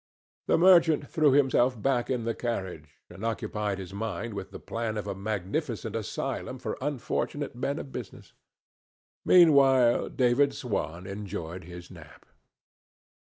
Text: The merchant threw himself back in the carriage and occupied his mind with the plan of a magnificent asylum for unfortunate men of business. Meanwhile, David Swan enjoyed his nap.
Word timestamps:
The 0.47 0.57
merchant 0.57 1.07
threw 1.07 1.31
himself 1.31 1.79
back 1.79 2.09
in 2.09 2.23
the 2.25 2.33
carriage 2.33 2.95
and 3.07 3.23
occupied 3.23 3.77
his 3.77 3.93
mind 3.93 4.33
with 4.33 4.49
the 4.49 4.57
plan 4.59 4.97
of 4.97 5.05
a 5.05 5.13
magnificent 5.13 5.95
asylum 5.95 6.57
for 6.57 6.75
unfortunate 6.81 7.55
men 7.55 7.77
of 7.77 7.91
business. 7.91 8.33
Meanwhile, 9.23 10.09
David 10.09 10.55
Swan 10.55 11.05
enjoyed 11.05 11.65
his 11.65 11.91
nap. 11.91 12.25